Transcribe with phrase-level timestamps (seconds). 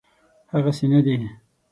[0.53, 1.15] هغسي نه دی.